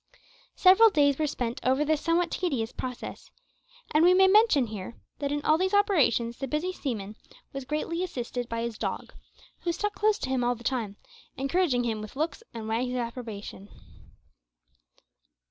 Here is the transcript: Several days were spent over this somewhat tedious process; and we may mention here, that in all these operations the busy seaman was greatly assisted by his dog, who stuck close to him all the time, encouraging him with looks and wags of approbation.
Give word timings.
Several 0.55 0.89
days 0.89 1.19
were 1.19 1.27
spent 1.27 1.59
over 1.63 1.85
this 1.85 2.01
somewhat 2.01 2.31
tedious 2.31 2.71
process; 2.71 3.29
and 3.91 4.03
we 4.03 4.15
may 4.15 4.25
mention 4.27 4.65
here, 4.65 4.95
that 5.19 5.31
in 5.31 5.43
all 5.45 5.59
these 5.59 5.75
operations 5.75 6.37
the 6.37 6.47
busy 6.47 6.73
seaman 6.73 7.15
was 7.53 7.65
greatly 7.65 8.01
assisted 8.01 8.49
by 8.49 8.63
his 8.63 8.79
dog, 8.79 9.13
who 9.59 9.71
stuck 9.71 9.93
close 9.93 10.17
to 10.17 10.29
him 10.29 10.43
all 10.43 10.55
the 10.55 10.63
time, 10.63 10.95
encouraging 11.37 11.83
him 11.83 12.01
with 12.01 12.15
looks 12.15 12.41
and 12.51 12.67
wags 12.67 12.89
of 12.89 12.95
approbation. 12.97 13.69